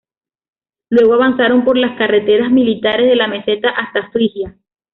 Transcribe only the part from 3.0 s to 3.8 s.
de la meseta